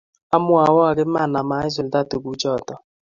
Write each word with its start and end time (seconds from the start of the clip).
Amwawok 0.35 0.97
iman 1.05 1.33
ama 1.41 1.57
isulda 1.69 1.99
tuguchoto 2.09 2.73